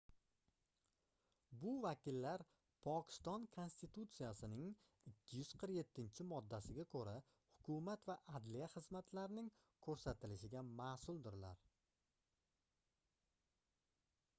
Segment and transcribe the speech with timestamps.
[1.63, 2.43] bu vakillar
[2.87, 4.71] pokiston konstitutsiyasining
[5.33, 9.53] 247-moddasiga koʻra hukumat va adliya xizmatlarning
[9.89, 11.65] koʻrsatilishiga masʼuldirlar